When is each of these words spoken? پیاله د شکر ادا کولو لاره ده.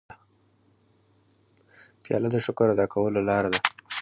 پیاله 2.03 2.27
د 2.31 2.35
شکر 2.45 2.67
ادا 2.73 2.85
کولو 2.93 3.19
لاره 3.29 3.49
ده. 3.53 3.59